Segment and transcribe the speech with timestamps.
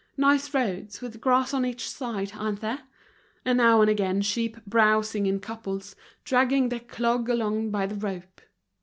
[0.17, 2.85] Nice roads with grass on each side, aren't there?
[3.45, 8.41] and now and again sheep browsing in couples, dragging their clog along by the rope."